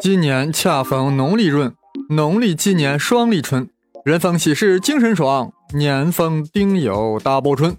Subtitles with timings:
[0.00, 1.74] 今年恰逢农历闰，
[2.08, 3.68] 农历鸡年双立春，
[4.04, 7.76] 人逢喜事精神爽，年逢丁酉大报春，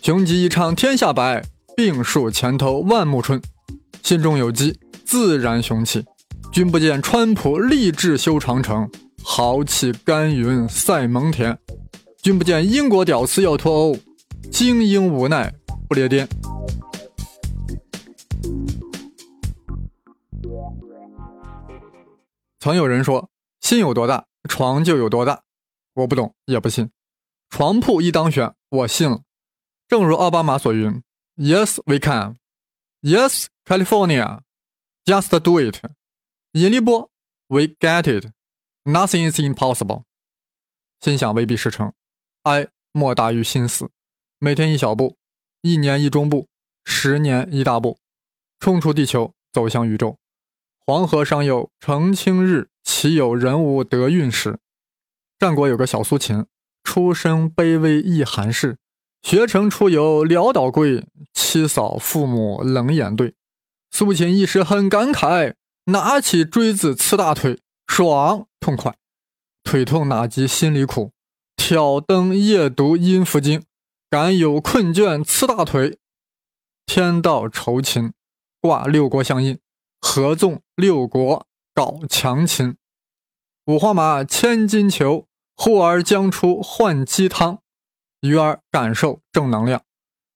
[0.00, 1.42] 雄鸡一唱天下白，
[1.76, 3.40] 病树前头万木春。
[4.02, 6.04] 心中有鸡，自然雄起。
[6.52, 8.88] 君不见川普立志修长城，
[9.22, 11.54] 豪气干云赛蒙恬。
[12.22, 13.98] 君不见英国屌丝要脱欧，
[14.50, 15.52] 精英无奈
[15.88, 16.26] 不列颠。
[22.66, 23.30] 曾有人说，
[23.60, 25.44] 心有多大，床就有多大。
[25.92, 26.90] 我不懂，也不信。
[27.48, 29.22] 床铺一当选，我信了。
[29.86, 31.00] 正如奥巴马所云
[31.36, 32.38] ：“Yes, we can.
[33.02, 34.40] Yes, California.
[35.04, 35.76] Just do it.”
[36.54, 37.08] 引力波
[37.46, 38.32] ，We get it.
[38.82, 40.02] Nothing is impossible.
[40.98, 41.92] 心想未必事成，
[42.42, 43.92] 哀莫大于心死。
[44.40, 45.16] 每天一小步，
[45.60, 46.48] 一年一中步，
[46.84, 48.00] 十年一大步，
[48.58, 50.18] 冲出地球，走向宇宙。
[50.88, 54.60] 黄河上有澄清日，岂有人无得运时？
[55.36, 56.46] 战国有个小苏秦，
[56.84, 58.78] 出身卑微一寒士，
[59.20, 63.34] 学成出游潦倒归，妻嫂父母冷眼对。
[63.90, 65.54] 苏秦一时很感慨，
[65.86, 68.94] 拿起锥子刺大腿，爽痛快。
[69.64, 71.10] 腿痛哪及心里苦，
[71.56, 73.64] 挑灯夜读阴符经，
[74.08, 75.98] 敢有困倦刺大腿。
[76.86, 78.12] 天道酬勤，
[78.60, 79.58] 挂六国相印。
[80.00, 82.76] 合纵六国搞强秦，
[83.66, 87.60] 五花马，千金裘，呼儿将出换鸡汤，
[88.20, 89.82] 鱼儿感受正能量。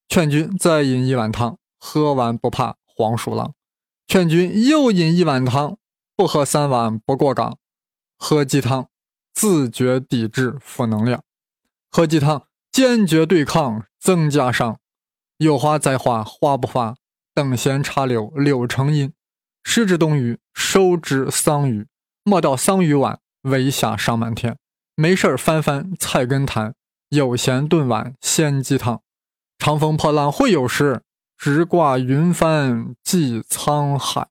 [0.07, 3.53] 劝君再饮一碗汤，喝完不怕黄鼠狼。
[4.07, 5.77] 劝君又饮一碗汤，
[6.15, 7.57] 不喝三碗不过岗。
[8.17, 8.89] 喝鸡汤，
[9.33, 11.21] 自觉抵制负能量；
[11.89, 14.77] 喝鸡汤，坚决对抗增加伤。
[15.37, 16.97] 有花栽花花不发，
[17.33, 19.13] 等闲插柳柳成荫。
[19.63, 21.85] 失之东隅，收之桑榆。
[22.23, 24.57] 莫道桑榆晚，为霞尚满天。
[24.95, 26.73] 没事翻翻菜根谭，
[27.09, 29.01] 有闲炖碗鲜鸡汤。
[29.57, 31.01] 长风破浪会有时，
[31.37, 34.27] 直挂云帆济沧海。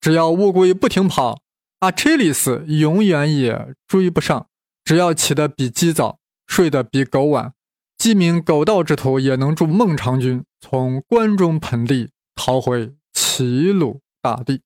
[0.00, 1.40] 只要乌龟不停跑，
[1.80, 4.46] 阿切里斯永远也追不上。
[4.84, 7.52] 只要起得比鸡早，睡得比狗晚，
[7.98, 14.00] 鸡鸣狗盗之徒也能助孟尝君从关中盆地逃回齐鲁。
[14.28, 14.60] 大地，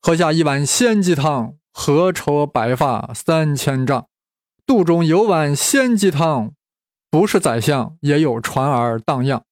[0.00, 4.08] 喝下一碗鲜鸡汤，何愁白发三千丈？
[4.66, 6.54] 肚中有碗鲜鸡汤，
[7.08, 9.44] 不是宰相也有船儿荡漾。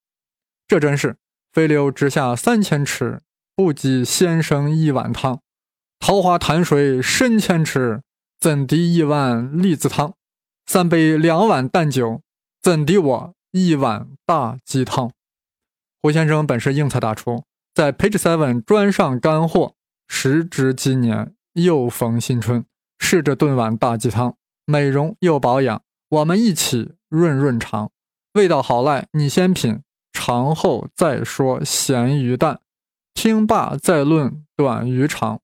[0.66, 1.16] 这真是
[1.52, 3.20] 飞流直下三千尺，
[3.54, 5.40] 不及先生一碗汤。
[6.00, 8.02] 桃花潭水深千尺，
[8.40, 10.14] 怎敌一碗栗子汤？
[10.66, 12.22] 三杯两碗淡酒，
[12.60, 15.12] 怎敌我一碗大鸡汤？
[16.02, 17.44] 胡先生本是应菜大厨。
[17.80, 19.72] 在 Page Seven 专上干货，
[20.06, 22.66] 时值今年，又逢新春，
[22.98, 24.36] 试着炖碗大鸡汤，
[24.66, 25.80] 美容又保养，
[26.10, 27.90] 我们一起润润肠，
[28.34, 29.80] 味道好赖你先品，
[30.12, 32.60] 尝后再说咸鱼淡，
[33.14, 35.40] 听罢再论短鱼长。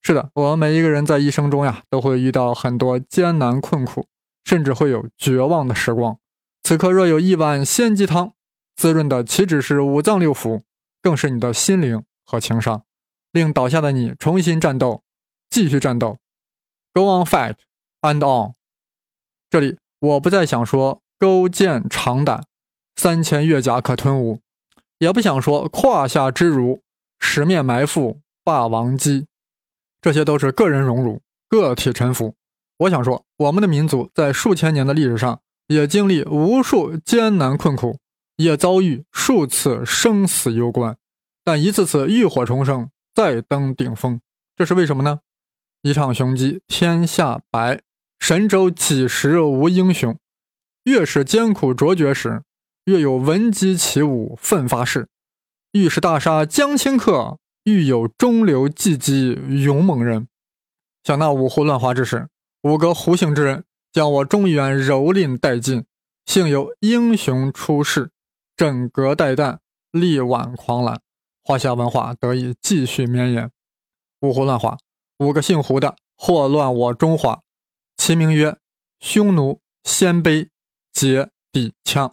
[0.00, 4.06] 是的，我们每一个人在一生中呀，都会遇到很多艰难困苦，
[4.44, 6.16] 甚至会有绝望的时光。
[6.62, 8.34] 此刻若有一碗鲜鸡汤，
[8.76, 10.60] 滋润的岂止是五脏六腑？
[11.02, 12.82] 更是你的心灵和情商，
[13.32, 15.02] 令倒下的你重新战斗，
[15.50, 16.18] 继续战斗
[16.92, 17.56] ，Go on fight
[18.00, 18.54] and on。
[19.50, 22.44] 这里我不再想说勾践长胆，
[22.96, 24.40] 三千越甲可吞吴，
[24.98, 26.82] 也不想说胯下之辱，
[27.18, 29.26] 十面埋伏霸王姬，
[30.00, 32.34] 这些都是个人荣辱，个体臣服。
[32.78, 37.98] 我想说，我们的民族在数千年的历史上，也经历无数艰难困苦。
[38.38, 40.96] 也遭遇数次生死攸关，
[41.42, 44.20] 但一次次浴火重生，再登顶峰，
[44.56, 45.20] 这是为什么呢？
[45.82, 47.80] 一场雄鸡天下白，
[48.20, 50.16] 神州几时无英雄？
[50.84, 52.42] 越是艰苦卓绝时，
[52.84, 55.08] 越有闻鸡起舞奋发士。
[55.72, 60.28] 欲是大杀将顷刻，欲有中流击击勇猛人。
[61.02, 62.28] 想那五胡乱华之时，
[62.62, 65.84] 五个胡姓之人将我中原蹂躏殆尽，
[66.24, 68.12] 幸有英雄出世。
[68.58, 69.58] 枕戈待旦，
[69.92, 71.00] 力挽狂澜，
[71.44, 73.52] 华夏文化得以继续绵延。
[74.20, 74.76] 五胡乱华，
[75.18, 77.42] 五个姓胡的祸乱我中华，
[77.96, 78.58] 其名曰
[78.98, 80.48] 匈奴、鲜卑、
[80.92, 82.10] 羯、氐、羌。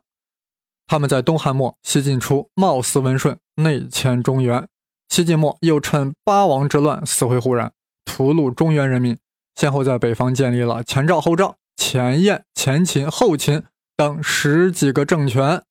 [0.85, 4.65] 他们在东汉末、西晋初貌似温顺，内迁中原；
[5.09, 7.73] 西晋末又趁八王之乱死灰复燃，
[8.05, 9.17] 屠戮中原人民，
[9.55, 13.63] 先后在北方建立了前赵、后赵、前燕、前秦、后秦
[13.97, 15.63] 等十几个政权。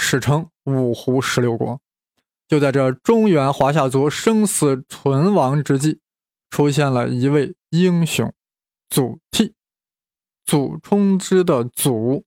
[0.00, 1.80] 史称五胡十六国。
[2.46, 5.98] 就在这中原华夏族生死存亡之际，
[6.48, 8.32] 出现了一位英雄
[8.88, 9.52] 祖逖，
[10.46, 12.24] 祖冲之的祖，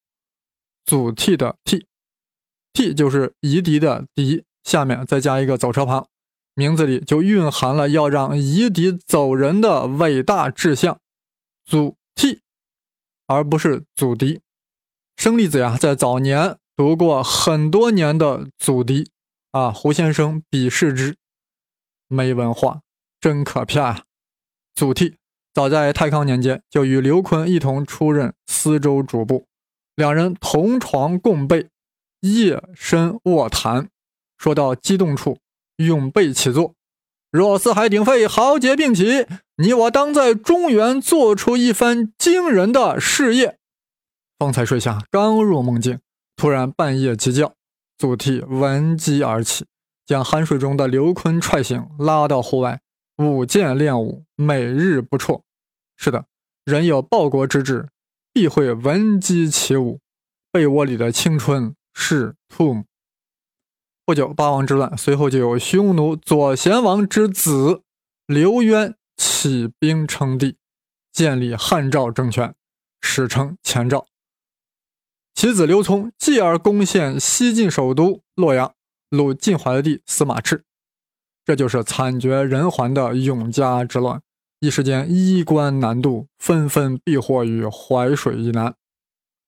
[0.86, 1.84] 祖逖的逖，
[2.74, 6.08] 逖就是夷狄的狄，下面再加一个走车旁，
[6.54, 11.00] 名字里就蕴含了要让夷狄走人的伟大志向，
[11.66, 12.42] 祖逖，
[13.26, 14.42] 而不是祖狄。
[15.18, 19.12] 生粒子呀，在早年读过很多年的祖狄
[19.52, 21.16] 啊，胡先生鄙视之，
[22.08, 22.82] 没文化，
[23.20, 24.04] 真可怕啊！
[24.74, 25.14] 祖逖
[25.54, 29.46] 早在太康年间就与刘琨一同出任司州主簿，
[29.94, 31.70] 两人同床共被，
[32.22, 33.88] 夜深卧谈，
[34.40, 35.38] 说到激动处，
[35.76, 36.74] 永被起坐。
[37.30, 39.28] 若四海鼎沸，豪杰并起，
[39.58, 43.60] 你我当在中原做出一番惊人的事业。
[44.40, 46.00] 方才睡下，刚入梦境，
[46.42, 47.54] 突然半夜鸡叫，
[48.00, 49.64] 祖逖闻鸡而起，
[50.08, 52.82] 将酣睡中的刘琨踹醒，拉到户外。
[53.18, 55.44] 舞剑练武，每日不辍。
[55.98, 56.26] 是的，
[56.66, 57.90] 人有报国之志，
[58.34, 59.76] 必会闻鸡起。
[59.76, 60.00] 舞。
[60.52, 62.86] 被窝里的青春是兔母。
[64.04, 67.84] 不久，八王之乱，随后就有匈奴左贤王之子
[68.26, 69.70] 刘渊起。
[69.78, 70.58] 兵称帝，
[71.12, 72.56] 建立汉赵政权，
[73.00, 74.08] 史称前赵。
[75.34, 78.74] 其子刘聪继而攻陷西晋首都洛阳，
[79.10, 80.62] 掳晋怀帝司马炽。
[81.44, 84.22] 这就是惨绝人寰的永嘉之乱，
[84.60, 88.76] 一时间衣冠南渡，纷纷避祸于淮水以南。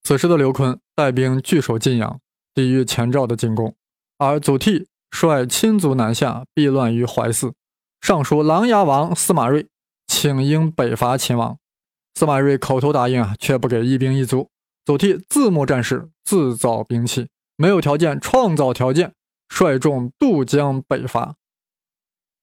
[0.04, 2.20] 此时的刘琨带兵据守晋阳，
[2.56, 3.76] 抵御前赵的进攻，
[4.18, 7.54] 而祖逖率亲族南下，避乱于淮泗。
[8.02, 9.68] 尚书琅琊王司马睿
[10.08, 11.58] 请缨北伐秦王，
[12.16, 14.50] 司马睿口头答应啊，却不给一兵一卒。
[14.86, 19.14] 祖逖自募战士，自造兵器，没有条件创造条件，
[19.48, 21.36] 率众渡江北伐。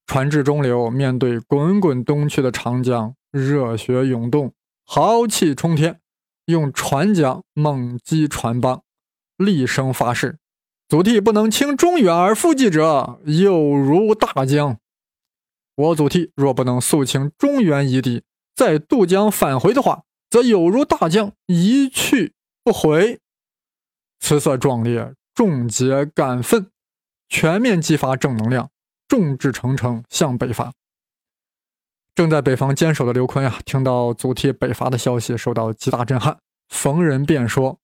[0.07, 4.53] 船至中流，面对滚滚东去的长江，热血涌动，
[4.83, 6.01] 豪气冲天，
[6.45, 8.81] 用船桨猛击船帮，
[9.37, 10.39] 厉声发誓：
[10.89, 14.79] 祖逖不能倾中原而复计者，有如大江。
[15.75, 18.23] 我祖逖若不能肃清中原夷狄，
[18.55, 22.33] 再渡江返回的话，则有如大将一去
[22.63, 23.19] 不回。
[24.19, 26.71] 此色壮烈，众皆感奋，
[27.27, 28.71] 全面激发正能量。
[29.07, 30.71] 众志成城向北伐。
[32.15, 36.39] 正在北方坚守的刘琨呀，听到祖逖北伐的消息，受到极大震撼，
[36.69, 37.79] 逢人便说：“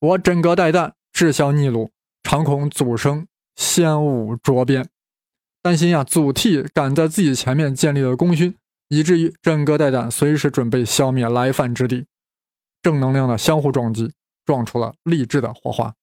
[0.00, 1.92] 我枕戈待旦，志向逆鲁，
[2.24, 4.88] 常恐祖生先武卓鞭。”
[5.62, 8.56] 担心呀，祖逖赶在自己前面建立了功勋，
[8.92, 12.04] 以至于枕戈待旦，随时准备消灭来犯之敌。
[12.82, 14.12] 正能量的相互撞击，
[14.44, 15.94] 撞出了励志的火花。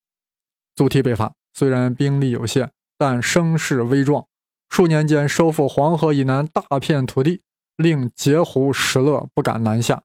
[0.76, 4.26] 祖逖北伐虽然兵力有限，但声势威壮。
[4.72, 7.44] 数年间，收复黄河以南大片土地，
[7.78, 10.02] 令截胡、石勒不敢南下。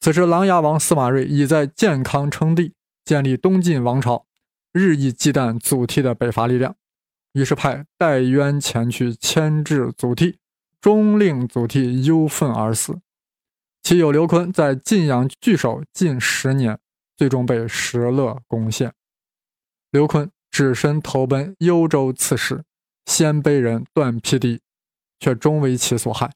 [0.00, 2.72] 此时，琅琊王司马睿已在建康称帝，
[3.04, 4.24] 建立东晋王朝，
[4.72, 6.74] 日益忌惮祖逖的北伐力量，
[7.34, 10.36] 于是派戴渊前去牵制祖逖，
[10.84, 13.00] 终令祖逖忧愤而死。
[13.82, 16.78] 其友刘琨在晋阳据守近十年，
[17.16, 18.92] 最终被石勒攻陷。
[19.90, 22.64] 刘琨只身投奔幽州刺史。
[23.06, 24.60] 鲜卑人段丕帝，
[25.18, 26.32] 却终为其所害。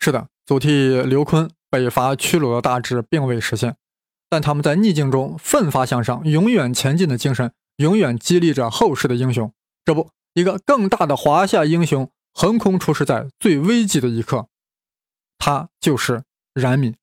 [0.00, 3.76] 是的，祖逖、刘琨北伐屈辱的大志并未实现，
[4.28, 9.52] 但他们在逆境中奋发向上、永远前进的精神，永远激励着后世的英雄。
[9.84, 14.48] 这不，一个更大的华夏英雄横空出世在最危急的一刻，
[15.38, 16.96] 他就是冉闵。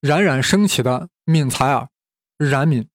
[0.00, 1.88] 冉冉升起的闵才儿，
[2.36, 2.88] 冉闵。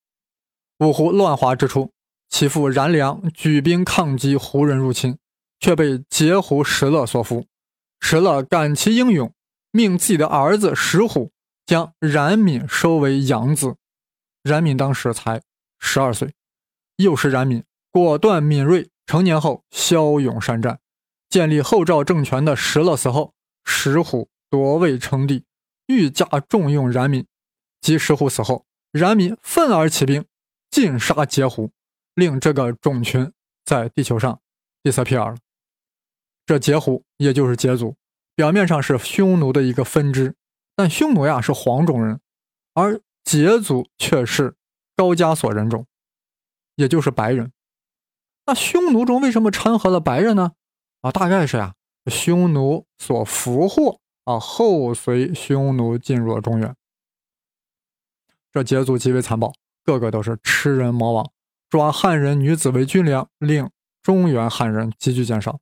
[0.80, 1.92] 五胡乱华之初。
[2.30, 5.20] 其父冉良举兵抗击胡人入侵，
[5.60, 7.46] 却被截胡石勒所俘。
[8.00, 9.32] 石勒感其英勇，
[9.70, 11.32] 命自己的儿子石虎
[11.64, 13.76] 将冉闵收为养子。
[14.42, 15.44] 冉闵当时才
[15.78, 16.34] 十二岁，
[16.96, 20.80] 幼时冉闵果断敏锐，成年后骁勇善战，
[21.34, 23.34] 建立后赵政权的石勒死后，
[23.66, 25.46] 石虎夺位称帝，
[25.88, 27.26] 愈加重用冉闵。
[27.82, 30.24] 及石虎死后，冉闵愤而起兵，
[30.70, 31.72] 尽杀截胡。
[32.14, 33.34] 令这个种群
[33.66, 34.40] 在地球上
[34.84, 35.36] disappear。
[36.46, 37.96] 这羯胡也就是羯族，
[38.36, 40.36] 表面上是匈奴的一个分支，
[40.76, 42.20] 但匈奴呀是黄种人，
[42.76, 44.56] 而羯族却是
[44.96, 45.88] 高加索人种，
[46.76, 47.52] 也就是白人。
[48.46, 50.52] 那匈奴中为什么掺和了白人呢？
[51.04, 51.74] 啊，大概是呀，
[52.06, 56.74] 匈奴所俘获啊，后随匈奴进入了中原。
[58.54, 59.52] 这羯族极为残暴，
[59.84, 61.30] 个个都是吃人魔王。
[61.70, 63.70] 抓汉人女子为军粮，令
[64.02, 65.60] 中原汉人急剧减少。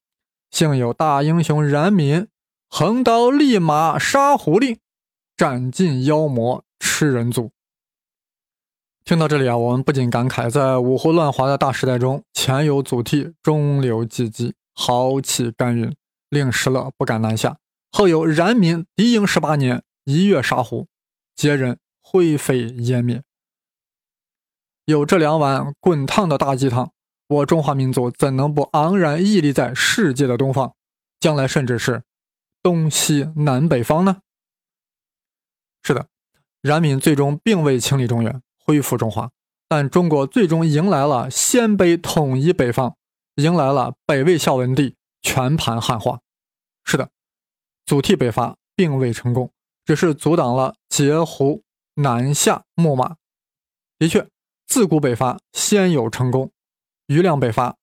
[0.52, 2.28] 幸有大英雄冉闵
[2.70, 4.78] 横刀立马杀狐狸，
[5.36, 7.50] 斩尽妖魔吃人族。
[9.04, 15.96] 听到这里啊，我们不禁感慨，在五胡乱华的大时代中，前有祖逖中流击楫，豪气干云，
[16.30, 17.58] 令石勒不敢南下；
[17.92, 20.88] 后有冉闵敌营十八年，一跃杀胡，
[21.36, 23.22] 皆人灰飞烟灭。
[24.86, 26.92] 有这两碗滚烫的大鸡汤，
[27.28, 30.74] 我中华民族怎能不昂然屹立在世界的东方？
[31.20, 32.02] 将来甚至是
[32.64, 34.22] 东西南北方呢？
[35.84, 36.08] 是的，
[36.62, 38.42] 冉闵最终并未清理中原。
[38.66, 39.30] 恢复中华，
[39.68, 42.96] 但中国最终迎来了鲜卑统一北方，
[43.42, 46.20] 迎来了北魏孝文帝全盘汉化。
[46.84, 47.10] 是的，
[47.86, 49.52] 祖逖北伐并未成功，
[49.86, 51.64] 只是阻挡了截胡
[51.96, 53.16] 南下牧马。
[54.00, 54.28] 的确，
[54.68, 56.52] 自古北伐先有成功，
[57.08, 57.78] 余亮北伐、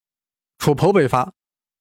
[0.58, 1.32] 楚侯北伐、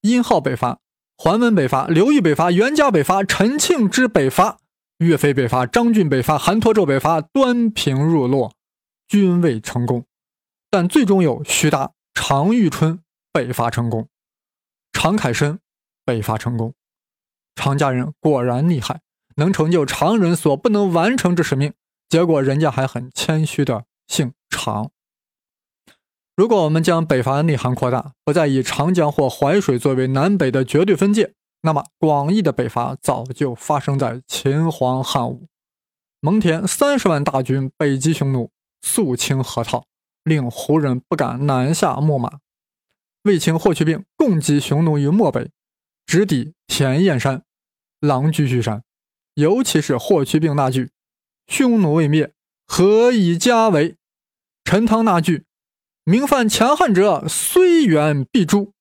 [0.02, 0.80] 殷浩北伐、
[1.18, 4.60] 桓温北伐、刘裕北伐、袁家北伐、陈庆之北伐、
[5.00, 8.54] 岳飞北伐、张俊北伐、韩侂胄北伐，端平入洛。
[9.08, 10.06] 均未成功，
[10.70, 13.02] 但最终有徐达、常遇春
[13.38, 14.08] 北伐成功，
[14.92, 15.60] 常凯申
[16.04, 16.74] 北伐成功。
[17.54, 19.02] 常家人果然厉害，
[19.36, 21.72] 能成就常人所不能完成之使命。
[22.10, 24.90] 结果人家还很谦虚的姓常。
[26.36, 35.46] 如果我们将北伐的内涵扩大，不再以长江或淮水作为南北的绝对分界，那么广义的北伐早就发生在秦皇汉武。
[36.22, 38.50] 蒙恬三十万大军北击匈奴。
[38.82, 39.86] 肃清河套，
[40.24, 42.40] 令胡人不敢南下牧马。
[43.28, 45.52] 卫青、霍去病共击匈奴于漠北，
[46.08, 47.44] 直抵田堰山、
[48.00, 48.82] 狼居胥山。
[49.36, 50.90] 尤其是霍去病那句
[51.46, 52.34] “匈奴未灭，
[52.66, 53.98] 何以家为”，
[54.66, 55.46] 陈汤那句
[56.04, 58.74] “明犯强汉者，虽远必诛”，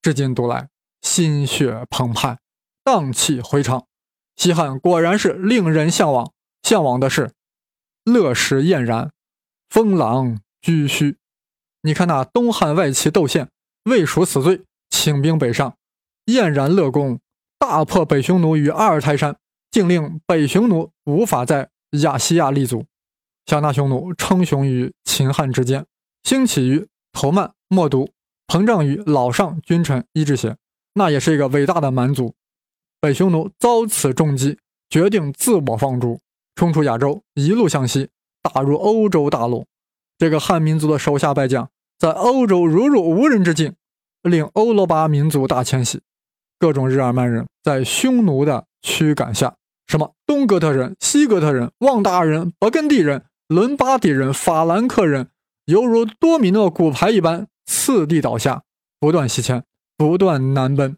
[0.00, 0.68] 至今读来
[1.02, 2.38] 心血澎湃，
[2.84, 3.88] 荡气回肠。
[4.36, 6.32] 西汉果然是令人向往，
[6.62, 7.32] 向往的是
[8.04, 9.10] 乐时俨然。
[9.68, 11.16] 封狼居胥，
[11.82, 13.50] 你看那东汉外戚窦宪
[13.84, 15.76] 未赎死罪，请兵北上，
[16.26, 17.20] 燕然乐功，
[17.58, 19.36] 大破北匈奴于阿尔泰山，
[19.70, 21.70] 竟令北匈奴无法在
[22.02, 22.84] 亚细亚立足。
[23.46, 25.86] 小那匈奴称雄于秦汉之间，
[26.22, 28.10] 兴起于头曼、冒毒，
[28.46, 30.56] 膨胀于老上君臣伊之邪，
[30.94, 32.34] 那也是一个伟大的蛮族。
[33.00, 34.58] 北匈奴遭此重击，
[34.88, 36.20] 决定自我放逐，
[36.54, 38.10] 冲出亚洲，一路向西。
[38.42, 39.66] 打入欧洲大陆，
[40.16, 41.68] 这个汉民族的手下败将
[42.00, 43.74] 在欧洲如入无人之境，
[44.22, 46.00] 令欧罗巴民族大迁徙。
[46.58, 49.54] 各种日耳曼人在匈奴的驱赶下，
[49.86, 55.28] 什么东哥特人、西哥特人、旺达人、勃艮第人、伦巴第人、法兰克人，
[55.66, 58.62] 犹如多米诺骨牌一般次第倒下，
[58.98, 59.62] 不断西迁，
[59.98, 60.96] 不断南奔。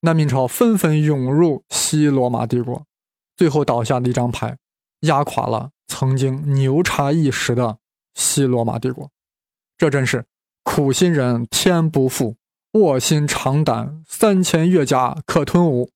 [0.00, 2.84] 难民潮纷纷涌入西罗马帝国，
[3.34, 4.58] 最后倒下的一张牌，
[5.00, 5.70] 压垮了。
[5.86, 7.78] 曾经牛叉一时的
[8.14, 9.10] 西罗马帝国，
[9.78, 10.26] 这真是
[10.64, 12.36] 苦心人天不负，
[12.72, 15.90] 卧薪尝胆三千越甲可吞吴。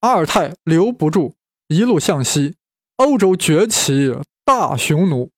[0.00, 1.34] 阿尔泰留不住，
[1.68, 2.54] 一路向西，
[2.96, 5.30] 欧洲崛起大匈奴。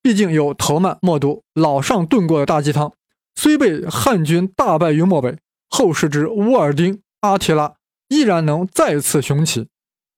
[0.00, 2.92] 毕竟有头曼、默毒、老上炖过的大鸡汤，
[3.34, 5.36] 虽被汉军大败于漠北，
[5.68, 7.74] 后世之乌尔丁、阿提拉
[8.08, 9.68] 依然能再次雄起。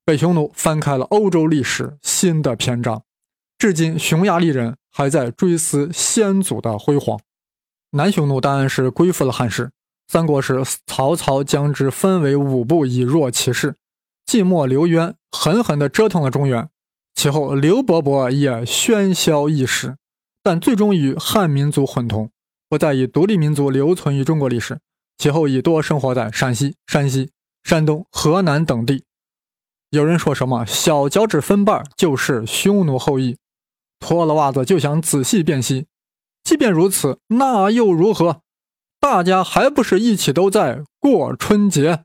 [0.04, 3.02] 北匈奴翻开了欧洲历史新的篇章，
[3.58, 7.18] 至今匈牙利人还在追思先祖的辉煌。
[7.94, 9.70] 南匈奴当然是归附了汉室。
[10.08, 13.76] 三国时，曹操将之分为五部以弱其势。
[14.26, 16.68] 晋末，刘渊狠狠地折腾了中原，
[17.14, 19.96] 其后刘伯伯也喧嚣一时，
[20.42, 22.30] 但最终与汉民族混同，
[22.68, 24.80] 不再以独立民族留存于中国历史。
[25.16, 27.30] 其后已多生活在陕西、山西、
[27.62, 29.04] 山东、河南等地。
[29.90, 33.36] 有人说什么小脚趾分瓣就是匈奴后裔，
[34.00, 35.86] 脱了袜子就想仔细辨析。
[36.44, 38.40] 即便如此，那又如何？
[39.00, 42.00] 大家还不是一起都在过春节？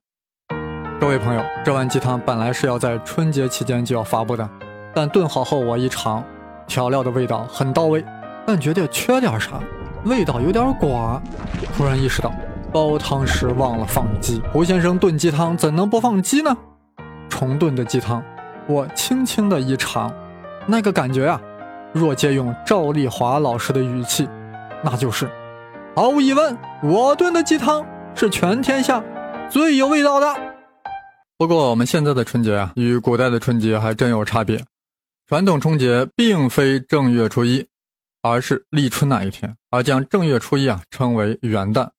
[0.97, 4.49] 各位朋友，这碗鸡汤本来是要在春节期间就要发布的，
[4.95, 6.23] 但炖好后我一尝，
[6.65, 8.03] 调料的味道很到位，
[8.47, 9.59] 但觉得缺点啥，
[10.05, 11.19] 味道有点寡。
[11.75, 12.31] 突然意识到
[12.71, 16.57] 煲汤时忘了放鸡，胡先生炖鸡汤怎能不放鸡呢？
[17.27, 18.23] 重炖的鸡汤，
[18.67, 20.09] 我轻轻的一尝，
[20.65, 21.41] 那个感觉呀，
[21.93, 24.27] 若借用赵丽华老师的语气，
[24.83, 25.29] 那就是，
[25.95, 29.03] 毫无疑问，我炖的鸡汤是全天下
[29.49, 30.27] 最有味道的。
[31.37, 34.63] 不过我们现在的春节啊，与古代的春节还真有差别。
[35.27, 37.65] 传统春节并非正月初一，
[38.21, 41.89] 而是立春那一天，而将正月初一啊称为元旦。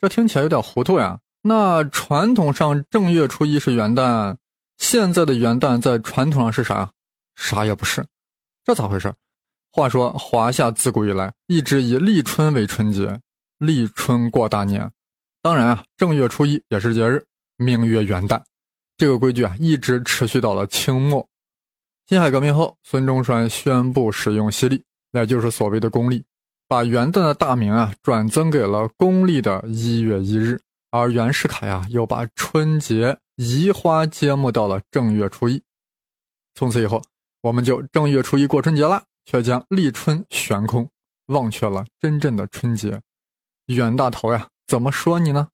[0.00, 1.18] 这听起来有点糊涂呀。
[1.42, 4.36] 那传统上正月初一是元旦，
[4.76, 6.90] 现在的元旦在传统上是啥？
[7.36, 8.04] 啥也不是，
[8.68, 9.10] 这咋回事？
[9.72, 13.18] 话说华夏自古以来一直以立春为春节，
[13.56, 14.92] 立春过大年。
[15.40, 17.24] 当然啊，正月初一也是节日，
[17.56, 18.42] 名曰元旦。
[18.98, 21.26] 这个规矩啊，一直持续到了清末。
[22.08, 26.22] 辛亥革命后，孙中山宣布使用西历，那就是所谓的公历，
[26.68, 30.60] 把元旦的大名啊转增给了公历的一月一日。
[30.90, 35.62] 而袁世凯呀，又把春节移花接木到了正月初一。
[36.54, 37.02] 从此以后，
[37.40, 40.88] 我们就正月初一过春节了，却将立春悬空，
[41.26, 43.00] 忘却了真正的春节。
[43.66, 45.48] 袁大头呀，怎么说你呢？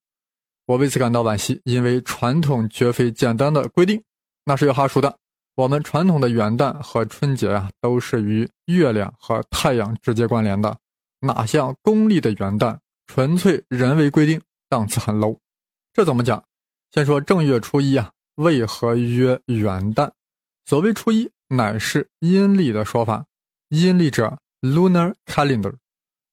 [0.65, 4.01] 我为此感到惋惜，因为传统绝非简单的规定，
[4.45, 5.15] 那是有哈数的。
[5.55, 10.75] 我们传统的元旦和春节啊，都是与月亮和太阳直接关联的，
[11.19, 15.37] 哪像公历的元旦，纯粹人为规定，档次很 low。
[15.93, 16.43] 这怎么讲？
[16.91, 20.11] 先说正月初一啊，为何曰元旦？
[20.65, 23.25] 所谓初一，乃是阴历的说法。
[23.69, 25.73] 阴历者，lunar calendar，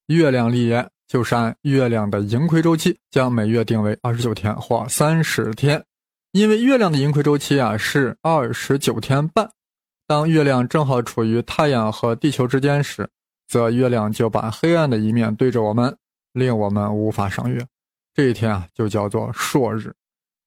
[0.07, 0.89] 月亮历年。
[1.05, 5.83] 就是按月亮的盈亏周期，将每月定为二十九天或三十天。
[6.31, 9.47] 因为月亮的盈亏周期啊是二十九天半，
[10.07, 13.07] 当月亮正好处于太阳和地球之间时，
[13.47, 15.95] 则月亮就把黑暗的一面对着我们，
[16.31, 17.63] 令我们无法赏月。
[18.15, 19.93] 这一天啊就叫做朔日。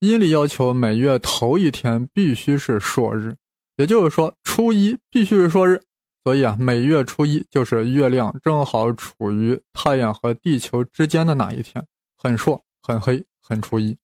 [0.00, 3.36] 阴历要求每月头一天必须是朔日，
[3.76, 5.80] 也就是说初一必须是朔日。
[6.24, 13.96] 所以啊，每月初一就是月亮正好处于太阳和地球之间的那一天，很朔、很黑、很初一。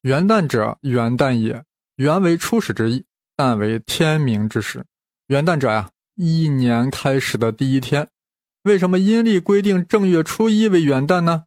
[0.00, 1.62] 元旦者，元旦也，
[1.96, 3.04] 元为初始之意，
[3.36, 4.82] 旦为天明之时。
[5.26, 8.08] 元旦者呀，一年开始的第一天。
[8.62, 11.44] 为什么阴历规定正月初一为元旦呢？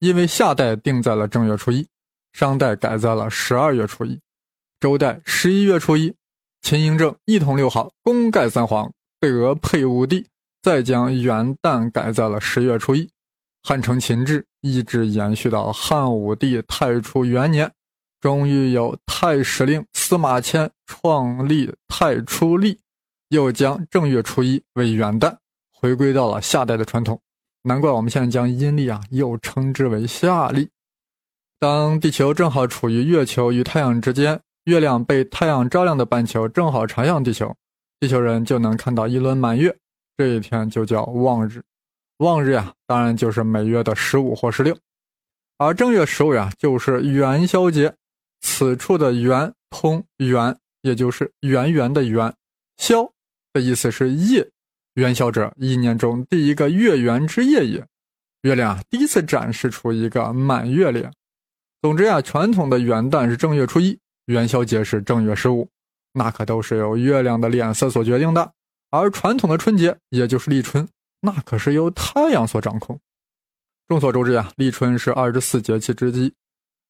[0.00, 1.88] 因为夏代定在了正月初一，
[2.32, 4.20] 商代改在了十二月初一，
[4.78, 6.14] 周代十一月初一，
[6.62, 8.92] 秦嬴政一统六号，功盖三皇。
[9.20, 10.26] 德配五帝，
[10.62, 13.10] 再将元旦改在了十月初一。
[13.64, 17.72] 汉承秦制一直延续到汉武帝太初元年，
[18.20, 22.78] 终于有太史令司马迁创立太初历，
[23.30, 25.36] 又将正月初一为元旦，
[25.72, 27.20] 回归到了夏代的传统。
[27.62, 30.70] 难怪我们现在将阴历啊又称之为夏历。
[31.58, 37.50] 当地球正好处于月球与太阳之间，月亮被太阳照亮的半球正好朝向地球。
[37.98, 39.74] 地球人就能看到一轮满月，
[40.14, 41.62] 这一天就叫望日。
[42.18, 44.76] 望日呀，当然就是每月的十五或十六。
[45.56, 47.94] 而正月十五呀，就是元宵节。
[48.42, 52.30] 此处的元通元，也就是圆圆的圆。
[52.76, 53.10] 宵
[53.54, 54.46] 的意思是夜。
[54.94, 57.82] 元宵者，一年中第一个月圆之夜也。
[58.42, 61.10] 月亮啊第一次展示出一个满月脸。
[61.80, 65.68] 总之呀，传统的元旦是正月初一，元宵节是正月十五。
[66.12, 68.52] 那可都是由月亮的脸色所决定的，
[68.90, 70.88] 而传统的春节，也就是立春，
[71.20, 72.98] 那可是由太阳所掌控。
[73.86, 76.32] 众所周知呀，立春是二十四节气之一，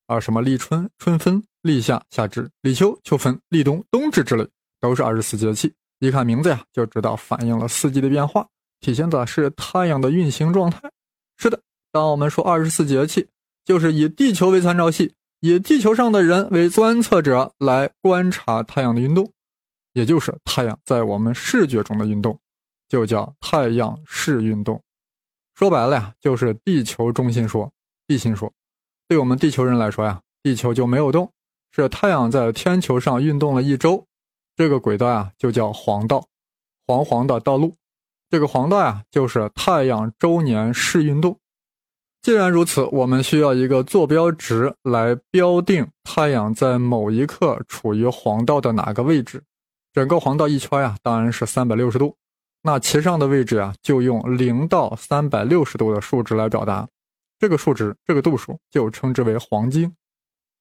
[0.06, 4.48] 而什么立春、春分、立夏、夏至、立秋、秋分、立冬、冬至之类，
[4.80, 5.74] 都是二十四节气。
[5.98, 8.46] 一看名字呀，就知道反映了四季的变化，
[8.80, 10.80] 体现的是太阳的运行状态。
[11.36, 11.60] 是的，
[11.92, 13.28] 当我们说二十四节气，
[13.64, 15.12] 就是以地球为参照系。
[15.40, 19.30] 以地球上的人为观测者来观察太阳的运动，
[19.92, 22.38] 也就是太阳在我们视觉中的运动，
[22.88, 24.82] 就叫太阳视运动。
[25.54, 27.72] 说白了呀，就是地球中心说、
[28.06, 28.52] 地心说。
[29.06, 31.32] 对我们地球人来说呀，地球就没有动，
[31.70, 34.04] 是太阳在天球上运动了一周，
[34.56, 36.26] 这个轨道呀就叫黄道，
[36.86, 37.74] 黄黄的道路。
[38.28, 41.38] 这个黄道呀，就是太阳周年视运动。
[42.20, 49.42] 既然如此，我们需要一个坐标值来标定太阳在某一刻处于黄道的哪个位置。
[49.92, 52.14] 整个黄道一圈呀，当然是三百六十度。
[52.62, 56.86] 那其上的位置呀，就用零到三百六十度的数值来表达。
[57.38, 59.94] 这个数值，这个度数就称之为黄经。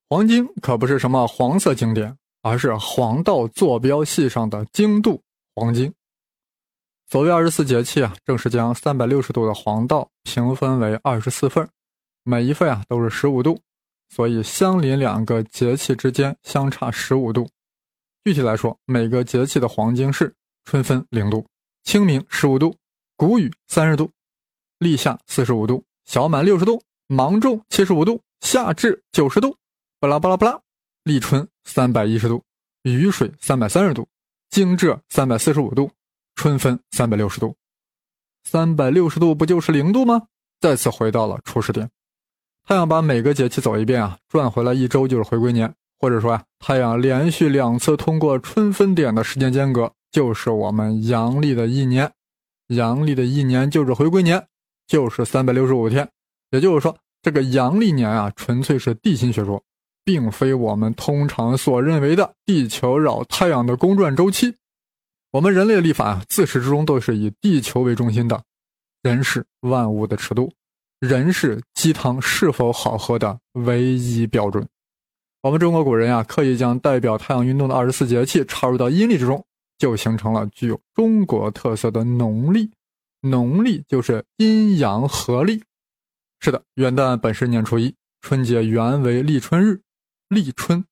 [0.09, 5.21] 黄经可不是什么黄色经典，而是黄道坐标系上的经度
[5.55, 5.91] 黄经。
[7.09, 11.69] 所谓二十四节气啊，正是将三百六十度的黄道平分为二十四份
[12.23, 13.61] 每一份啊都是十五度，
[14.09, 17.49] 所以相邻两个节气之间相差十五度。
[18.25, 21.47] 具体来说，每个节气的黄经是：春分零度，
[21.85, 22.75] 清明十五度，
[23.15, 24.11] 谷雨三十度，
[24.77, 29.55] 立夏四十五度，小满六十度，芒种七十五度，夏至九十度，
[30.01, 30.59] 巴拉巴拉巴拉，
[31.05, 32.43] 立春三百一十度，
[32.81, 34.05] 雨水三百三十度，
[34.49, 35.89] 惊蛰三百四十五度。
[36.37, 37.55] 春分三百六十度，
[38.43, 40.27] 三百六十度不就是零度吗？
[40.61, 41.89] 再次回到了初始点。
[42.63, 52.11] 太阳把每个节气走一遍啊，转回来一周就是回归年，或者说啊，太阳连续两次通过春分点的时间间隔，就是我们阳历的一年。
[52.67, 54.45] 阳历的一年就是回归年，
[54.85, 56.07] 就是三百六十五天。
[56.51, 59.63] 也就是说，这个阳历年啊，纯粹是地心学说，
[60.05, 64.55] 并非我们通常所认为的地球绕太阳的公转周期。
[65.31, 68.41] 我们人类的历法啊，自始至终都是以地球为中心的，
[69.03, 70.51] 人是万物的尺度。
[70.99, 74.67] 人是鸡汤是否好喝的唯一标准。
[75.41, 79.45] 我们中国古人呀，刻意将代表太阳运动的二十四节气插入到阴历之中，
[79.77, 82.71] 就形成了具有中国特色的农历。
[83.21, 85.61] 农历就是阴阳合历。
[86.39, 89.79] 是的，元旦本是年初一，春节原为立春日。
[90.29, 90.83] 立春，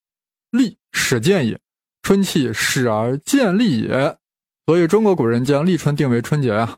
[0.52, 1.60] 立始建也，
[2.04, 4.18] 春气始而建立也。
[4.66, 6.78] 所以中国古人将立春定为春节啊。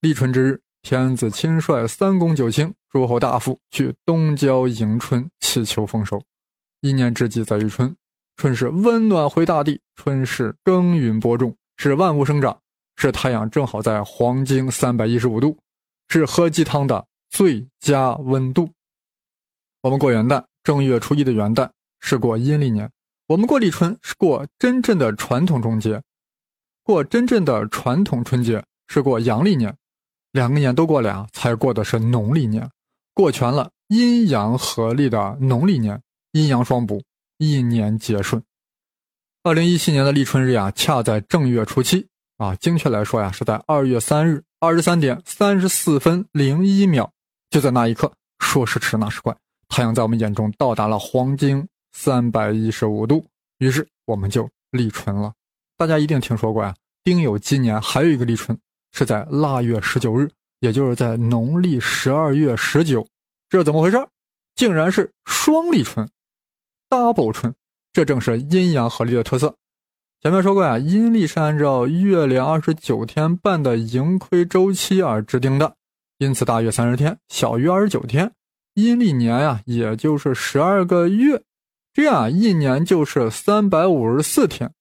[0.00, 0.60] 立春之日。
[0.86, 6.22] 天子亲率三公九卿、诸侯大夫去东郊迎春，祈求丰收。
[6.82, 7.96] 一年之计在于春，
[8.36, 12.60] 春是温暖回大地，春是耕耘播种，是万物生长，
[12.96, 15.56] 是太阳正好在黄经三百一十五度，
[16.08, 18.68] 是喝鸡汤的最佳温度。
[19.80, 22.86] 我们过元旦，正月初一的元旦是过阴历年；
[23.26, 26.02] 我们过立春是过真正的传统中节，
[26.84, 29.74] 过真正的传统春节是过阳历年。
[30.32, 32.70] 两个年都过俩，才过的是农历年，
[33.14, 37.02] 过全了阴阳合历的农历年，阴阳双补，
[37.38, 38.42] 一年皆顺。
[39.42, 47.10] 二零一七年的立春日呀，恰在正月初七啊，精确来说呀，是在二月三日二十三点三十四分零一秒，
[47.48, 49.34] 就在那一刻，说时迟那时快，
[49.68, 53.24] 太阳在我们眼中到达了黄经三百一十五度，
[53.58, 55.32] 于是我们就立春了。
[55.76, 58.58] 大家一定听说过呀，丁酉鸡年还有一个立春。
[58.96, 63.04] 是在腊月十九日，也就是在农历十二月十九，
[63.48, 63.98] 这是怎么回事？
[64.54, 66.08] 竟然是双立春
[66.88, 67.52] ，double 春，
[67.92, 69.52] 这正是阴阳合历的特色。
[70.22, 75.74] 前面说过呀，阴历是按照月亮二十九天半的盈亏周期而制定的，
[76.18, 78.32] 因此大约三十天，小于二十九天，
[78.74, 81.42] 阴历年呀，也就是十二个月，
[81.92, 84.72] 这样一年就是三百五十四天。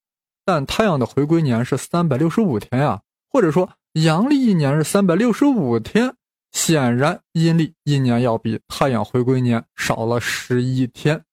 [0.45, 3.69] 但太阳的回归年是三百六十五天呀，或者说。
[3.93, 6.15] 阳历一年是三百六十五天，
[6.51, 11.23] 显然阴历一年要比太阳回归年少了十一天。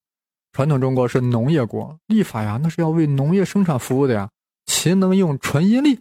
[0.52, 4.28] 传统中国是农业国，历法呀那是要为农业生产服务的呀，
[4.66, 6.00] 岂能用纯阴历？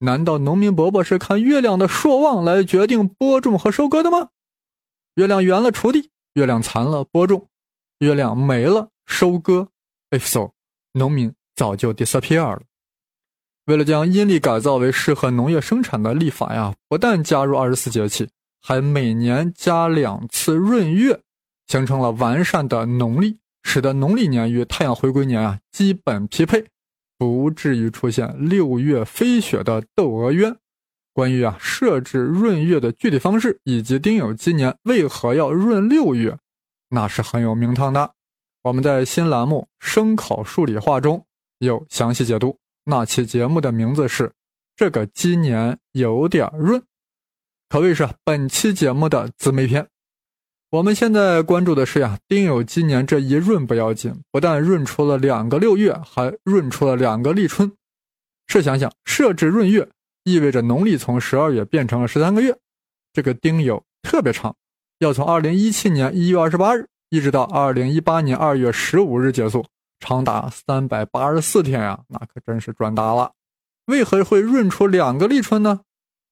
[0.00, 4.30] 难道农民伯伯是看月亮的朔望来决定播种和收割的吗？
[5.14, 7.46] 月亮圆了锄地，月亮残了播种，
[8.00, 9.68] 月亮没了收割。
[10.10, 10.50] If so，
[10.92, 12.62] 农民早就 disappear 了。
[13.66, 18.30] 为了将阴历改造为适合农业生产的历法呀，不但加入二十四节气，
[18.62, 21.20] 还每年加两次闰月，
[21.66, 26.64] 形成了完善的农历，使得农历年与太阳回归年啊基本匹配，
[27.18, 30.56] 不至于出现六月飞雪的窦娥冤。
[31.12, 36.38] 关于啊设置闰月的具体方式以及丁酉鸡年为何要闰六月，
[36.88, 38.14] 那是很有名堂的。
[38.62, 41.26] 我们在新栏目《生考数理化》中
[41.60, 42.58] 有详细解读。
[42.84, 44.24] 那期节目的名字是
[44.74, 46.80] 《这个鸡年有点润》，
[47.68, 49.86] 可谓是本期节目的姊妹篇。
[50.70, 57.70] 我们现在关注的是呀，丁酉鸡年这一闰不要紧，不但闰出了两个六月，还闰出了两个立春。
[58.46, 59.86] 试想想，设置闰月
[60.24, 62.56] 意味着农历从十二月变成了十三个月，
[63.12, 64.56] 这个丁酉特别长，
[65.00, 69.66] 要从二零一七年一月二十八日一直到二零一八年二月十五日结束。
[70.00, 73.30] 长达三百八十四天呀，那可真是赚大了。
[73.84, 75.80] 为何会闰出两个立春呢？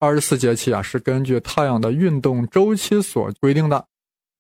[0.01, 3.85] 二十四节气啊，是根据太阳的运动周期所规定的。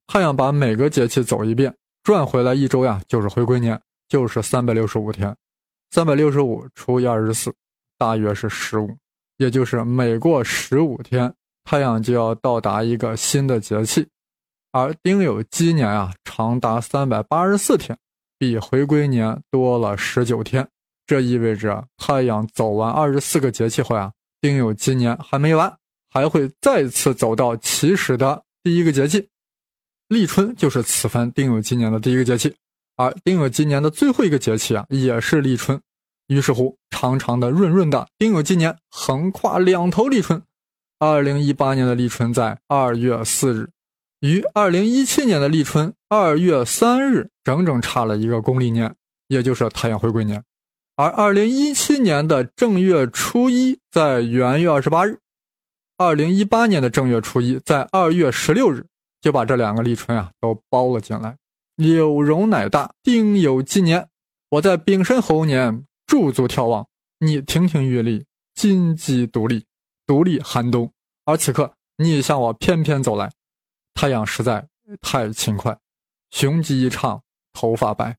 [0.06, 5.36] 太阳把每个节气走一遍，转回来一周呀，就是回归年，就是三百六十五天。
[5.90, 7.52] 三百六十五除以二十四，
[7.98, 8.96] 大约是十五，
[9.36, 14.06] 也就是每过十五天，太阳就要到达一个新的节气。
[14.70, 17.98] 而丁酉鸡年啊，长达三百八十四天。
[18.38, 20.66] 比回归年多了十九天，
[21.06, 25.76] 这意味着太阳走完二十四个节气后啊，丁酉鸡年还没完，
[26.10, 29.28] 还会再次走到起始的第一个节气，
[30.08, 32.54] 立春就是此番丁酉鸡年的第一个节气，
[32.96, 35.80] 而丁酉鸡年的最后一个节气啊，也是立春。
[36.28, 40.42] 于是乎，长长的、润润的丁酉鸡年横跨两头立春。
[40.98, 43.70] 二零一八年的立春在二月四日。
[44.20, 48.92] 于二零一七年的立春二月三日整整差了一个公历年，
[49.28, 50.42] 也就是太阳回归年，
[50.96, 55.20] 而二零一七年的正月初一在元月二十八日，
[55.96, 58.84] 二零一八年的正月初一在二月十六日，
[59.20, 61.36] 就把这两个立春啊都包了进来。
[61.76, 64.08] 有容乃大，丁酉鸡年，
[64.50, 66.84] 我在丙申猴年驻足眺望，
[67.20, 68.24] 你亭亭玉立，
[68.56, 69.64] 金鸡独立，
[70.04, 70.90] 独立寒冬。
[71.24, 73.30] 而此刻你向我翩翩走来，
[73.98, 74.64] 太阳实在
[75.00, 75.76] 太勤快，
[76.30, 77.20] 雄鸡一唱，
[77.52, 78.16] 头发白。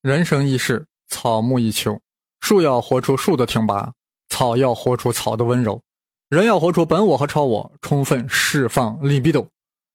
[0.00, 1.96] 人生一世，草木一秋，
[2.40, 3.92] 树要活出树的挺拔，
[4.30, 5.80] 草要活出草的温柔。
[6.28, 9.46] 人要活出本我和超我，充分释放力比斗。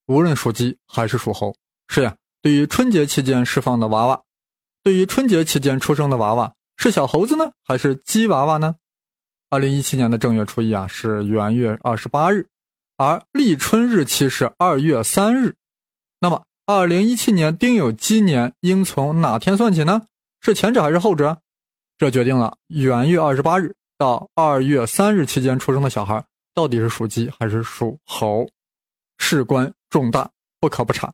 [0.06, 1.54] 无论属鸡还是属猴，
[1.90, 2.16] 是呀。
[2.42, 4.24] 对于春节期间释放的娃娃，
[4.82, 8.76] 对于春节期间出生的娃娃，是小猴子呢，还是鸡娃娃呢？
[9.50, 12.48] 二零一七年的正月初一啊，是元月二十八日，
[12.98, 15.56] 而立春日期是二月三日。
[16.20, 20.02] 那么，二零一七年丁酉鸡年应从哪天算起呢？
[20.42, 21.38] 是前者还是后者？
[21.98, 23.76] 这决定了元月二十八日。
[24.00, 28.48] 到二月三日期间出生的小孩，到底是属鸡还是属猴，
[29.18, 30.30] 事关重大，
[30.60, 31.12] 不可不查。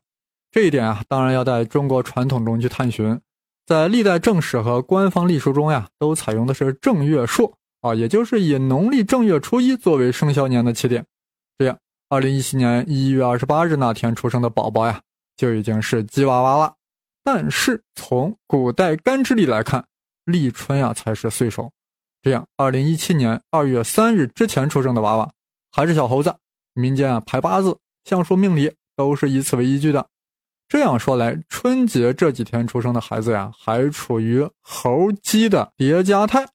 [0.50, 3.18] 这一点啊，当然要在中国传统中去探寻。
[3.64, 11.06] 在历代正史和官方历书中呀，都采用的是正月朔啊，也就是以农历正月初一作为生肖年的起点。
[11.56, 15.00] 这样，二零一七年一月二十八日那天出生的宝宝呀，
[15.36, 16.74] 就已经是鸡娃娃了。
[17.22, 19.86] 但是从古代干支历来看，
[20.24, 21.70] 立春呀才是岁首。
[22.22, 25.30] 这样，二零一七年二月三日之前出生的娃娃
[25.70, 26.34] 还是小猴子。
[26.72, 30.08] 民间啊排八字、相术、命理都是以此为依据的。
[30.66, 36.48] 这样说来，春节这几天出生的孩子呀，还处于猴鸡的叠加态。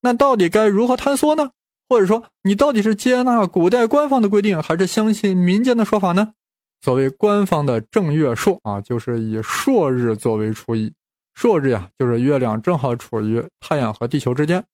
[0.00, 1.50] 那到底该如何探索呢？
[1.90, 6.34] 或者说，你到底是接纳古代官方的规定，还是相信民间的说法呢？
[6.80, 10.92] 所谓官方的正月朔啊，就是以朔日作为初一。
[11.34, 14.64] 朔日呀，就是月亮正好处于太阳和地球之间。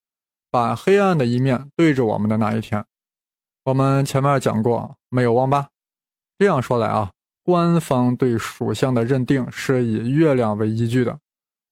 [0.51, 2.85] 把黑暗的一面对着我们的那一天，
[3.65, 5.69] 我们前面讲过，没有忘吧？
[6.39, 7.11] 这样说来啊，
[7.43, 11.19] 官方对属相的认定是以月亮为依据的，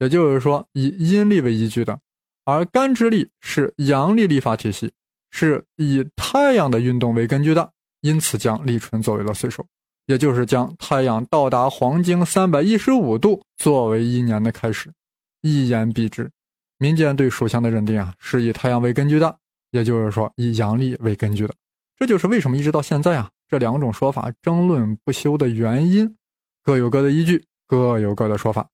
[0.00, 1.98] 也就是说以阴历为依据的，
[2.44, 4.92] 而干支历是阳历历法体系，
[5.36, 7.68] 是以太阳的运动为根据的，
[8.02, 9.66] 因此将立春作为了岁首，
[10.06, 14.92] 也就是将太阳到达黄经三百一十五度作为一年的开始，
[15.42, 16.30] 一言蔽之。
[16.78, 19.36] 民间对属相的认定啊，是以太阳为根据的，
[19.72, 21.54] 也就是说以阳历为根据的。
[21.98, 26.14] 这就是为什么一直到现在啊，这两种说法争论不休的原因，
[26.62, 28.68] 各有各的依据，各有各的说法。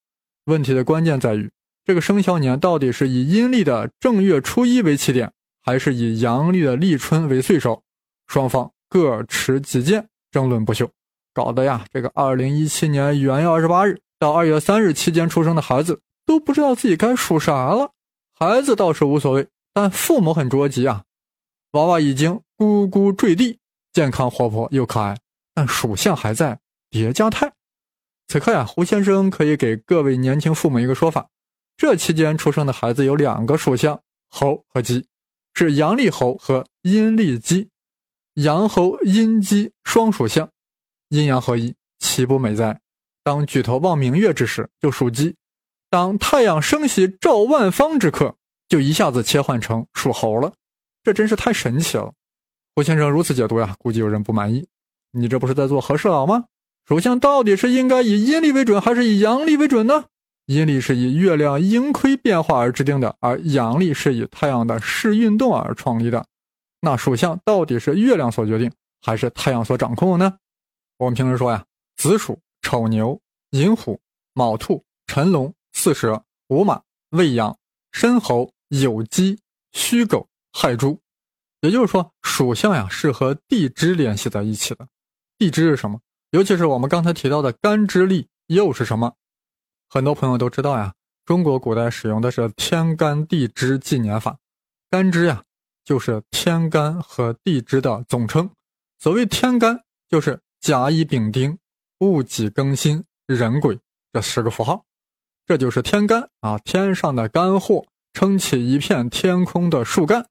[0.45, 1.51] 问题的关键在于，
[1.87, 7.83] 这个生肖年到底是以阴历的正月初一为起点，还是以阳历的立春为岁首？
[8.27, 10.91] 双方各持己见，争论不休，
[11.35, 16.01] 搞得呀，这个二零一七年元月二十八日到二月三日期间出生的孩子。
[16.27, 17.91] 都不知道自己该属啥了，
[18.39, 21.03] 孩子倒是无所谓，但父母很着急啊。
[21.73, 23.59] 娃娃已经咕咕坠地，
[23.93, 25.17] 健康活泼又可爱，
[25.55, 27.53] 但属相还在叠加态。
[28.29, 31.29] 此刻呀，胡先生可以给各位年轻父母一个说法：
[31.77, 35.05] 这期间出生的孩子有两个属相，猴和鸡，
[35.55, 37.69] 是阳历猴和阴历鸡，
[38.35, 40.49] 阳猴阴鸡双属相，
[41.09, 42.81] 阴阳合一，岂不美哉？
[43.23, 45.35] 当举头望明月之时，就属鸡。
[45.91, 48.37] 当太阳升起照万方之刻，
[48.69, 50.53] 就一下子切换成属猴了，
[51.03, 52.13] 这真是太神奇了。
[52.75, 54.67] 胡先生如此解读呀，估计有人不满意。
[55.11, 56.45] 你这不是在做和事佬吗？
[56.87, 60.07] 属相到底是应该以阴历为准，还是以阳历为准呢？
[60.51, 66.27] 阴历是以月亮盈亏变化而制定的，而阳历是以太阳的视运动而创立的。
[66.81, 68.69] 那属相到底是月亮所决定，
[69.01, 70.39] 还是太阳所掌控呢？
[70.99, 71.65] 我们平时说呀，
[71.97, 74.01] 子鼠、丑牛、寅虎、
[74.35, 75.55] 卯兔、辰龙。
[75.73, 77.57] 巳蛇、午马、未羊、
[77.93, 79.39] 申猴、酉鸡、
[79.71, 81.01] 戌狗、亥猪，
[81.61, 84.89] 也就是说，属相呀是和地支联系在一起的。
[85.39, 86.01] 地支是什么？
[86.33, 89.15] 尤其是我们刚才提到的干支历又是什么？
[89.93, 94.39] 很多朋友都知道呀，中国古代使用的是天干地支纪年法，
[94.89, 95.43] 干支呀
[95.85, 98.49] 就是天干和地支的总称。
[99.01, 101.59] 所谓天干，就是甲乙丙丁、
[101.99, 103.77] 戊己庚辛、壬癸
[104.13, 104.85] 这十个符号。
[105.45, 110.25] 这就是天干啊，天上的干货，撑起一片天空的树干。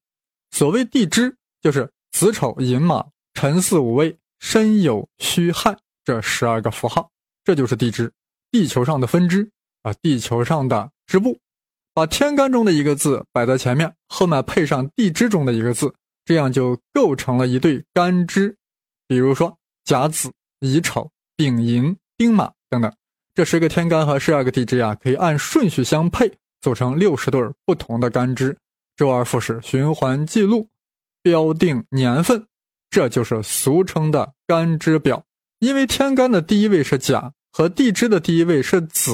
[0.51, 7.11] 所谓地支，就是子丑寅卯辰巳午未申酉戌亥这十二个符号，
[7.43, 8.09] 这就是地支，
[8.51, 9.49] 地球上的分支
[9.83, 11.37] 啊，地球上的支部。
[11.93, 18.55] 把天干中的一个字摆在前面，后面配上地支中的一个字，这样就构成了一对干支。
[19.07, 22.93] 比如说甲子、乙丑、丙寅、丁马等等。
[23.33, 26.31] 这十个天干和十二个地支呀，可以按顺序相配，
[26.61, 28.57] 组成六十对不同的干支，
[28.95, 30.67] 周而复始，循环记录，
[31.21, 32.45] 标定年份，
[32.89, 35.23] 这就是俗称的干支表，
[35.59, 39.11] 因为天干的第一位是甲，和地支的第一位是子，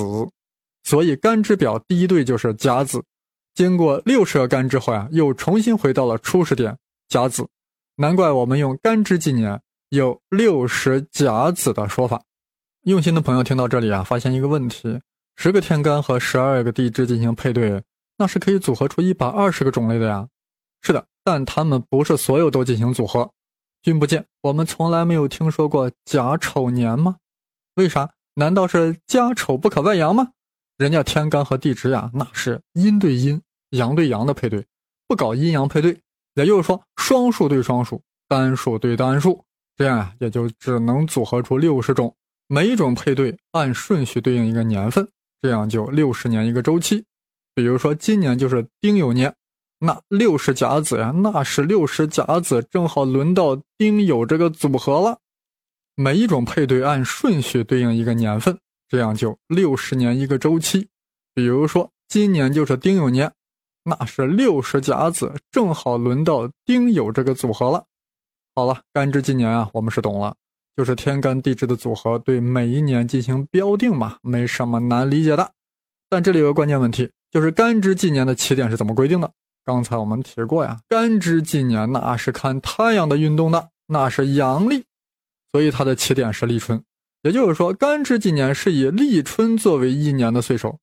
[0.84, 3.04] 所以干支表第一对就是甲子。
[3.54, 7.48] 经过六十个干支后呀，又重新回到了初始点甲子。
[7.95, 12.21] 难怪我们用干支纪年有六十甲子的说法。
[12.84, 15.00] 用心的朋友听到这里啊，发现一个问题：
[15.38, 17.82] 十个天干和十二个地支进行配对，
[18.17, 20.28] 那是可以组合出一百二十个种类的呀。
[20.82, 23.32] 是的，但他们不是所有都进行组合。
[23.82, 27.15] 君不见，我们从来没有听说过甲丑年吗？
[27.76, 28.12] 为啥？
[28.36, 30.32] 难道是家丑不可外扬吗？
[30.78, 34.65] 人家天干和地支呀，那是阴对阴、阳对阳的配对，
[35.08, 35.98] 不搞阴阳配对。
[36.36, 39.41] 也就是说，双数对双数，单数对单数，
[39.78, 42.13] 这样呀，也就只能组合出六十种。
[42.48, 45.08] 每一种配对按顺序对应一个年份，
[45.41, 47.06] 这样就六十年一个周期。
[47.54, 49.34] 比如说今年就是丁酉年。
[49.80, 55.19] 那六十甲子呀，那是六十甲子，正好轮到丁酉这个组合了。
[55.96, 60.88] 每一种配对按顺序对应一个年份，这样就六十年一个周期。
[61.34, 63.32] 比如说今年就是丁酉年，
[63.84, 67.86] 那是六十甲子，正好轮到丁酉这个组合了。
[68.54, 70.36] 好了，干支纪年啊，我们是懂了，
[70.76, 75.52] 就是天干地支的组合对每一年进行标定嘛，没什么难理解的。
[76.10, 79.32] 但这里有个关键问题，就是干支纪年的起点是怎么规定的？
[79.64, 84.84] 刚才我们提过呀，干支纪年那是看太阳的运动的，那是阳历，
[85.56, 86.84] 所以它的起点是立春。
[87.22, 90.78] 也就是说，干支纪年是以立春作为一年的岁首，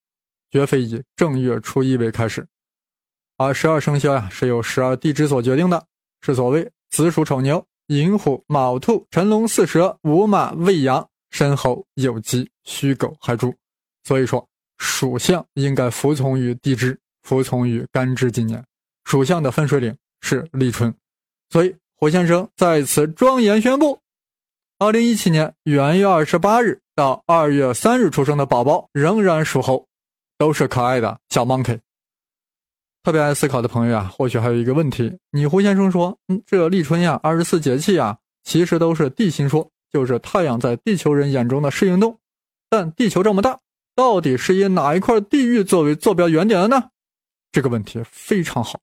[0.51, 2.47] 绝非以正月初一为开始。
[3.37, 5.85] 而十二生肖呀，是由十二地支所决定的，
[6.23, 13.55] 是所谓子鼠丑牛、寅虎卯兔、辰龙巳蛇、午马未羊、申猴酉鸡、戌狗亥猪。
[14.05, 18.65] 所以说，属相应该服从于地支，服从于干支纪年。
[19.05, 20.95] 属相的分水岭是立春，
[21.51, 24.01] 所以胡先生在此庄严宣布：，
[24.83, 29.87] 二零一七年元月二十八日到二月三日出生的宝宝仍然属猴，
[30.37, 31.79] 都是可爱的小 monkey。
[33.05, 42.19] 特别爱思考的朋友啊，或许还有一个问题：你胡先生说，嗯，这立春呀，二十四节气呀，其实都是地心说，就是太阳在地球人眼中的适应动。
[42.69, 43.61] 但地球这么大，
[43.95, 46.89] 到底是以哪一块地域作为坐标原点的呢？
[47.53, 48.81] 这个问题非常好。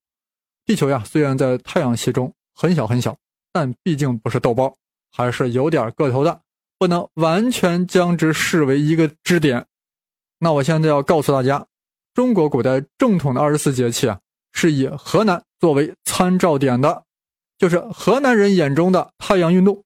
[0.66, 3.18] 地球呀，虽然在太阳系中很小很小，
[3.52, 4.74] 但毕竟不是豆包，
[5.12, 6.42] 还是有点个头的，
[6.78, 9.66] 不能完全将之视为一个支点。
[10.40, 11.66] 那我现在要告诉大家，
[12.14, 14.20] 中国古代正统的二十四节气啊，
[14.54, 17.04] 是以河南作为参照点的，
[17.58, 19.84] 就是河南人眼中的太阳运动。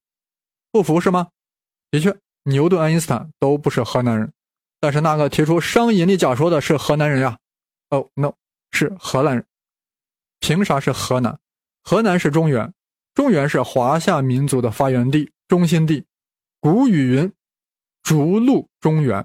[0.70, 1.28] 不服是吗？
[1.90, 4.32] 的确，牛顿、爱因斯坦都不是河南人，
[4.80, 7.38] 但是那个提出熵引力假说的是河南人呀。
[7.90, 8.32] 哦，no，
[8.72, 9.44] 是荷兰人。
[10.40, 11.38] 凭啥是河南？
[11.82, 12.72] 河南是中原，
[13.14, 16.04] 中原是华夏民族的发源地、中心地。
[16.60, 17.32] 古语云
[18.02, 19.24] ：“逐鹿中原。”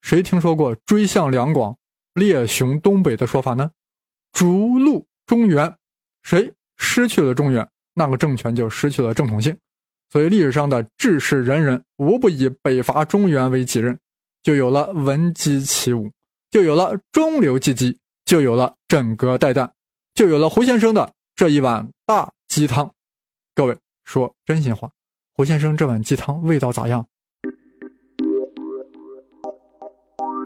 [0.00, 1.76] 谁听说过“追向两广，
[2.14, 3.70] 猎雄东北”的说法呢？
[4.32, 5.76] 逐鹿中原，
[6.22, 9.56] 谁失去了中原，那个政权就失去了正统性。
[10.10, 13.98] 所以历史上的志士仁人无不以北伐中原为己任，
[14.42, 16.10] 就有了闻鸡起舞，
[16.50, 19.70] 就有了中流击击，就有了枕戈待旦。
[20.14, 22.92] 就有了胡先生的这一碗大鸡汤。
[23.54, 24.90] 各位说真心话，
[25.34, 27.06] 胡先生这碗鸡汤味道咋样？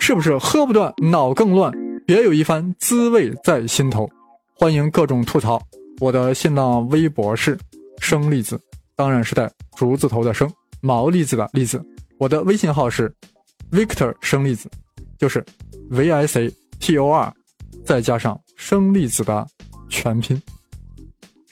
[0.00, 1.72] 是不是喝不断，脑更乱，
[2.06, 4.08] 别有一番滋味在心头？
[4.56, 5.62] 欢迎各种吐槽。
[6.00, 7.58] 我的新浪微博是
[7.98, 8.60] 生栗子，
[8.96, 11.84] 当然是带竹字头的生，毛栗子的栗子。
[12.18, 13.14] 我的微信号是
[13.70, 14.70] Victor 生栗子，
[15.18, 15.44] 就是
[15.90, 17.32] V I C T O R，
[17.84, 19.46] 再加上生栗子的。
[19.90, 20.42] 全拼。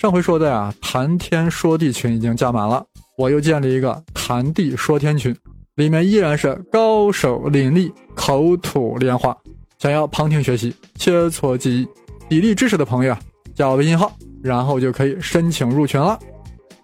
[0.03, 2.85] 上回说的呀，谈天说地群已经加满了，
[3.17, 5.33] 我又建立一个谈地说天群，
[5.77, 9.33] 里面依然是高手林立，口吐莲花。
[9.79, 11.88] 想要旁听学习、切磋技艺、
[12.29, 13.17] 砥砺知识的朋友，
[13.55, 14.12] 加我微信号，
[14.43, 16.19] 然后就可以申请入群了。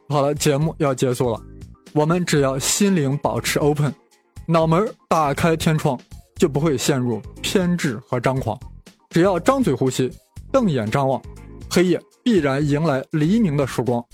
[0.09, 1.42] 好了，节目要结束了，
[1.94, 3.92] 我们只要心灵保持 open，
[4.46, 5.98] 脑门打开天窗，
[6.37, 8.56] 就不会陷入偏执和张狂。
[9.10, 10.08] 只要张嘴呼吸，
[10.52, 11.21] 瞪眼张望。
[11.71, 14.04] 黑夜必然迎来黎明的曙光，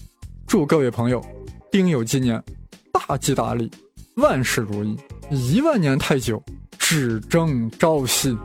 [0.47, 1.25] 祝各位朋友
[1.71, 2.43] 丁酉纪年
[2.93, 3.71] 大吉大利，
[4.17, 4.97] 万事如意，
[5.31, 6.43] 一万年太久，
[6.79, 8.37] 只争朝夕。